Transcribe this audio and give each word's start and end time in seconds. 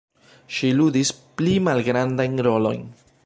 Ŝi 0.55 0.69
ludis 0.77 1.11
pli 1.41 1.55
malgrandajn 1.67 2.45
rolojn. 2.51 2.85